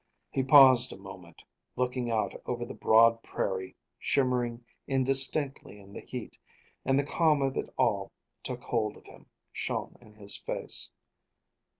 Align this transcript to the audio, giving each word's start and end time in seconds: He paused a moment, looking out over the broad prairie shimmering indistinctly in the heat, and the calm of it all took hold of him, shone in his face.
He 0.31 0.41
paused 0.41 0.91
a 0.91 0.97
moment, 0.97 1.43
looking 1.75 2.09
out 2.09 2.33
over 2.47 2.65
the 2.65 2.73
broad 2.73 3.21
prairie 3.21 3.75
shimmering 3.99 4.65
indistinctly 4.87 5.77
in 5.79 5.93
the 5.93 6.01
heat, 6.01 6.39
and 6.83 6.97
the 6.97 7.05
calm 7.05 7.43
of 7.43 7.55
it 7.55 7.71
all 7.77 8.11
took 8.41 8.63
hold 8.63 8.97
of 8.97 9.05
him, 9.05 9.27
shone 9.53 9.95
in 10.01 10.15
his 10.15 10.37
face. 10.37 10.89